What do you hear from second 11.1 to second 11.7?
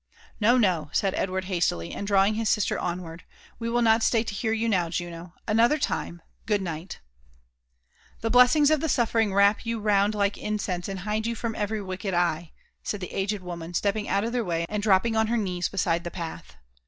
you from